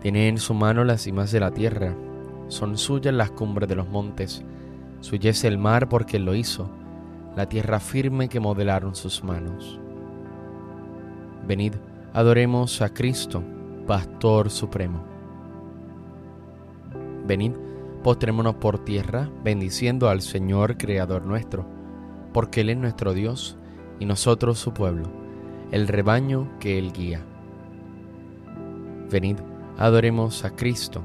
[0.00, 1.94] Tiene en su mano las cimas de la tierra,
[2.48, 4.44] son suyas las cumbres de los montes,
[5.00, 6.70] suya es el mar porque lo hizo,
[7.36, 9.78] la tierra firme que modelaron sus manos.
[11.46, 11.74] Venid,
[12.12, 13.42] adoremos a Cristo,
[13.86, 15.02] Pastor Supremo.
[17.26, 17.52] Venid,
[18.02, 21.66] postrémonos por tierra, bendiciendo al Señor Creador nuestro,
[22.32, 23.56] porque Él es nuestro Dios
[23.98, 25.08] y nosotros su pueblo,
[25.70, 27.20] el rebaño que Él guía.
[29.10, 29.36] Venid,
[29.78, 31.02] adoremos a Cristo,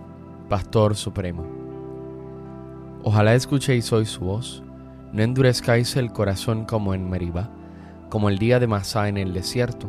[0.50, 1.46] Pastor Supremo.
[3.04, 4.64] Ojalá escuchéis hoy su voz,
[5.12, 7.52] no endurezcáis el corazón como en Meribá,
[8.10, 9.88] como el día de Masá en el desierto,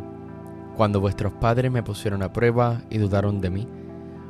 [0.76, 3.68] cuando vuestros padres me pusieron a prueba y dudaron de mí,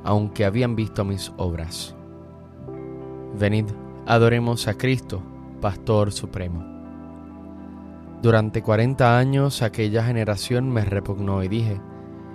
[0.05, 1.97] aunque habían visto mis obras.
[3.37, 3.67] Venid,
[4.07, 5.21] adoremos a Cristo,
[5.61, 6.65] Pastor Supremo.
[8.23, 11.81] Durante cuarenta años aquella generación me repugnó y dije,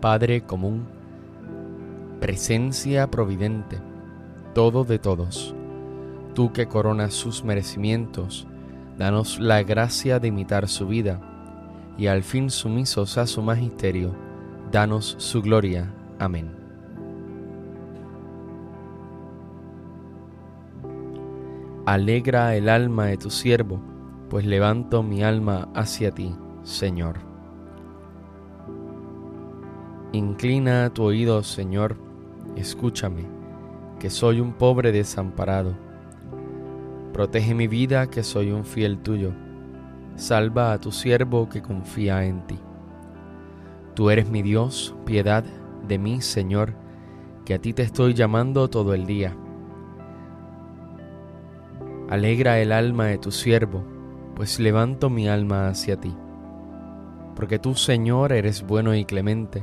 [0.00, 0.86] Padre común,
[2.20, 3.78] presencia providente,
[4.54, 5.54] todo de todos.
[6.34, 8.46] Tú que coronas sus merecimientos,
[8.96, 11.20] danos la gracia de imitar su vida,
[11.98, 14.14] y al fin sumisos a su magisterio,
[14.72, 15.92] danos su gloria.
[16.18, 16.50] Amén.
[21.84, 23.82] Alegra el alma de tu siervo,
[24.30, 27.29] pues levanto mi alma hacia ti, Señor.
[30.12, 31.96] Inclina tu oído, Señor,
[32.56, 33.26] escúchame,
[34.00, 35.76] que soy un pobre desamparado.
[37.12, 39.32] Protege mi vida, que soy un fiel tuyo.
[40.16, 42.58] Salva a tu siervo que confía en ti.
[43.94, 45.44] Tú eres mi Dios, piedad
[45.86, 46.74] de mí, Señor,
[47.44, 49.36] que a ti te estoy llamando todo el día.
[52.08, 53.84] Alegra el alma de tu siervo,
[54.34, 56.16] pues levanto mi alma hacia ti.
[57.36, 59.62] Porque tú, Señor, eres bueno y clemente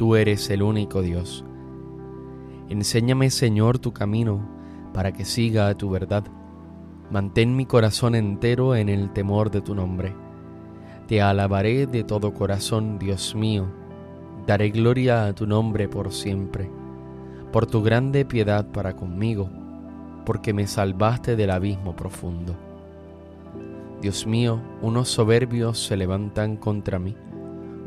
[0.00, 1.44] tú eres el único Dios.
[2.70, 4.40] Enséñame, Señor, tu camino
[4.94, 6.24] para que siga tu verdad.
[7.10, 10.14] Mantén mi corazón entero en el temor de tu nombre.
[11.06, 13.66] Te alabaré de todo corazón, Dios mío.
[14.46, 16.70] Daré gloria a tu nombre por siempre,
[17.52, 19.50] por tu grande piedad para conmigo,
[20.24, 22.56] porque me salvaste del abismo profundo.
[24.00, 27.14] Dios mío, unos soberbios se levantan contra mí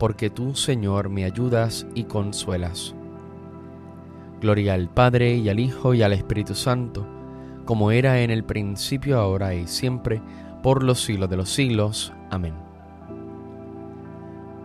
[0.00, 2.94] porque tú, Señor, me ayudas y consuelas.
[4.40, 7.06] Gloria al Padre y al Hijo y al Espíritu Santo,
[7.66, 10.22] como era en el principio, ahora y siempre,
[10.62, 12.14] por los siglos de los siglos.
[12.30, 12.54] Amén.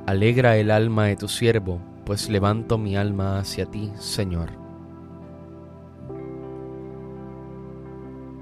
[0.05, 4.51] Alegra el alma de tu siervo, pues levanto mi alma hacia ti, Señor.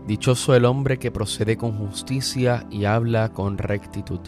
[0.06, 4.20] Dichoso el hombre que procede con justicia y habla con rectitud.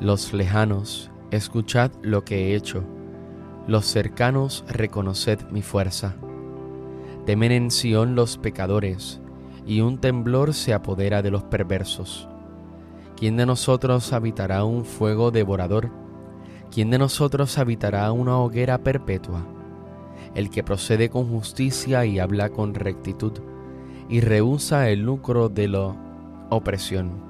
[0.00, 2.84] Los lejanos, escuchad lo que he hecho.
[3.66, 6.16] Los cercanos, reconoced mi fuerza.
[7.26, 9.20] Temen en Sión los pecadores,
[9.66, 12.30] y un temblor se apodera de los perversos.
[13.14, 15.90] ¿Quién de nosotros habitará un fuego devorador?
[16.70, 19.46] ¿Quién de nosotros habitará una hoguera perpetua?
[20.34, 23.32] El que procede con justicia y habla con rectitud,
[24.08, 25.94] y rehúsa el lucro de la
[26.48, 27.29] opresión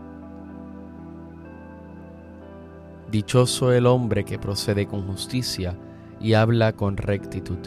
[3.11, 5.75] Dichoso el hombre que procede con justicia
[6.21, 7.57] y habla con rectitud.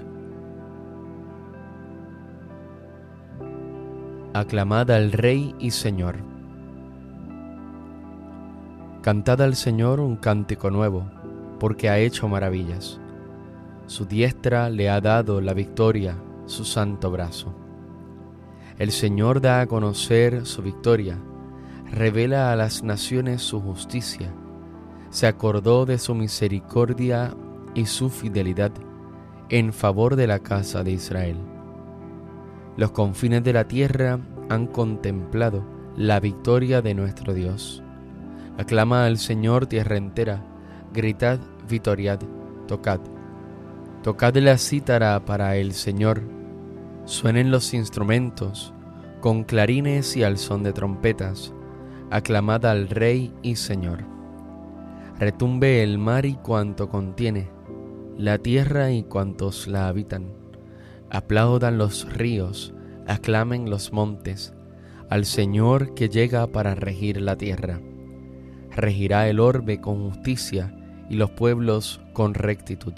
[4.33, 6.17] Aclamad al Rey y Señor.
[9.03, 11.11] Cantad al Señor un cántico nuevo,
[11.61, 12.99] porque ha hecho maravillas.
[13.85, 17.55] Su diestra le ha dado la victoria, su santo brazo.
[18.79, 21.19] El Señor da a conocer su victoria,
[21.93, 24.33] revela a las naciones su justicia
[25.15, 27.37] se acordó de su misericordia
[27.73, 28.73] y su fidelidad
[29.49, 31.37] en favor de la casa de Israel.
[32.77, 34.19] Los confines de la tierra
[34.49, 35.65] han contemplado
[35.97, 37.81] la victoria de nuestro Dios.
[38.59, 40.45] Aclama al Señor tierra entera,
[40.93, 41.39] gritad,
[41.69, 42.19] vitoriad,
[42.67, 42.99] tocad.
[44.03, 46.23] Tocad la cítara para el Señor,
[47.05, 48.75] suenen los instrumentos,
[49.21, 51.55] con clarines y al son de trompetas,
[52.11, 54.14] aclamad al Rey y Señor.
[55.19, 57.49] Retumbe el mar y cuanto contiene,
[58.19, 60.33] la tierra y cuantos la habitan.
[61.09, 62.75] Aplaudan los ríos,
[63.07, 64.55] aclamen los montes,
[65.11, 67.81] al Señor que llega para regir la tierra.
[68.73, 70.75] Regirá el orbe con justicia
[71.09, 72.95] y los pueblos con rectitud.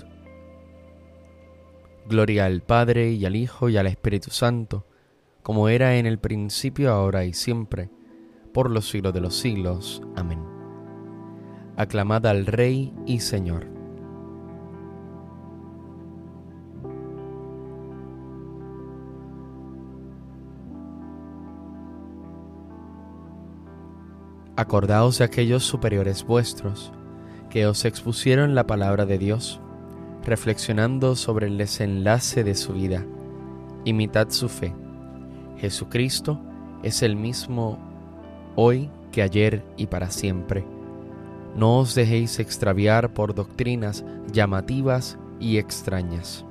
[2.08, 4.86] Gloria al Padre y al Hijo y al Espíritu Santo,
[5.42, 7.90] como era en el principio, ahora y siempre,
[8.54, 10.00] por los siglos de los siglos.
[10.16, 10.45] Amén
[11.76, 13.66] aclamad al Rey y Señor.
[24.56, 26.90] Acordaos de aquellos superiores vuestros
[27.50, 29.60] que os expusieron la palabra de Dios,
[30.24, 33.04] reflexionando sobre el desenlace de su vida.
[33.84, 34.74] Imitad su fe.
[35.58, 36.40] Jesucristo
[36.82, 37.78] es el mismo
[38.56, 40.75] hoy que ayer y para siempre
[41.54, 46.44] no os dejéis extraviar por doctrinas llamativas y extrañas.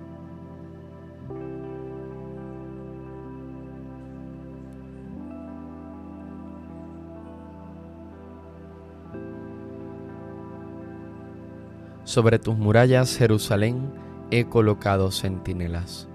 [12.03, 13.91] Sobre tus murallas, Jerusalén,
[14.31, 16.07] he colocado centinelas.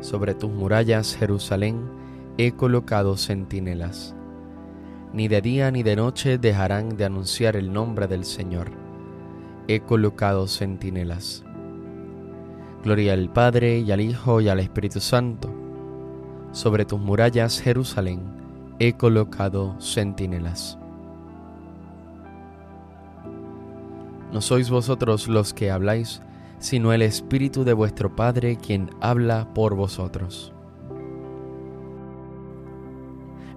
[0.00, 1.88] Sobre tus murallas, Jerusalén,
[2.38, 4.14] he colocado centinelas
[5.12, 8.70] ni de día ni de noche dejarán de anunciar el nombre del Señor.
[9.66, 11.44] He colocado centinelas.
[12.84, 15.52] Gloria al Padre y al Hijo y al Espíritu Santo.
[16.52, 18.20] Sobre tus murallas, Jerusalén,
[18.78, 20.78] he colocado centinelas.
[24.32, 26.22] No sois vosotros los que habláis,
[26.58, 30.52] sino el Espíritu de vuestro Padre quien habla por vosotros.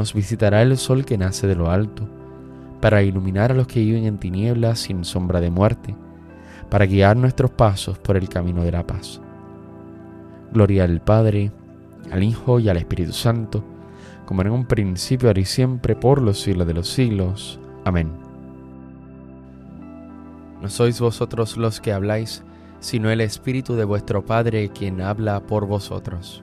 [0.00, 2.08] nos visitará el sol que nace de lo alto,
[2.80, 5.94] para iluminar a los que viven en tinieblas sin sombra de muerte,
[6.70, 9.20] para guiar nuestros pasos por el camino de la paz.
[10.54, 11.52] Gloria al Padre,
[12.10, 13.62] al Hijo y al Espíritu Santo,
[14.24, 17.60] como en un principio, ahora y siempre, por los siglos de los siglos.
[17.84, 18.10] Amén.
[20.62, 22.42] No sois vosotros los que habláis,
[22.78, 26.42] sino el Espíritu de vuestro Padre quien habla por vosotros.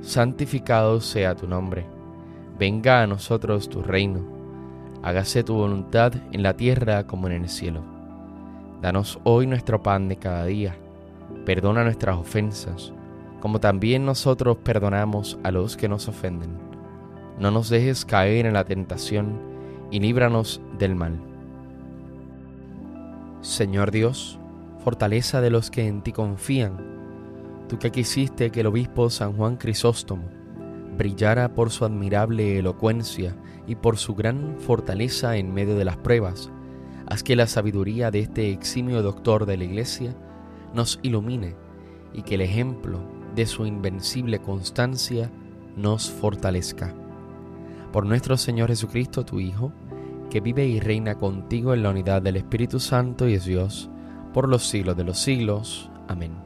[0.00, 1.86] santificado sea tu nombre.
[2.58, 4.20] Venga a nosotros tu reino.
[5.02, 7.82] Hágase tu voluntad en la tierra como en el cielo.
[8.80, 10.76] Danos hoy nuestro pan de cada día
[11.44, 12.92] Perdona nuestras ofensas,
[13.40, 16.50] como también nosotros perdonamos a los que nos ofenden.
[17.38, 19.38] No nos dejes caer en la tentación
[19.90, 21.20] y líbranos del mal.
[23.42, 24.38] Señor Dios,
[24.82, 26.95] fortaleza de los que en ti confían,
[27.68, 30.24] tú que quisiste que el obispo San Juan Crisóstomo
[30.96, 36.50] brillara por su admirable elocuencia y por su gran fortaleza en medio de las pruebas,
[37.06, 40.16] haz que la sabiduría de este eximio doctor de la Iglesia
[40.74, 41.54] nos ilumine
[42.12, 43.00] y que el ejemplo
[43.34, 45.30] de su invencible constancia
[45.76, 46.94] nos fortalezca.
[47.92, 49.72] Por nuestro Señor Jesucristo, tu Hijo,
[50.30, 53.90] que vive y reina contigo en la unidad del Espíritu Santo y es Dios,
[54.32, 55.90] por los siglos de los siglos.
[56.08, 56.45] Amén.